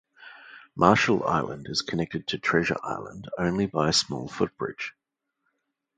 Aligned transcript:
Marshall 0.75 1.27
Island 1.27 1.67
is 1.69 1.83
connected 1.83 2.25
to 2.29 2.39
Treasure 2.39 2.75
Island 2.81 3.29
only 3.37 3.67
by 3.67 3.89
a 3.89 3.93
small 3.93 4.27
footbridge. 4.27 4.95